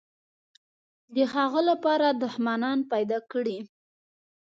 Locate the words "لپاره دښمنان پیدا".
1.69-3.19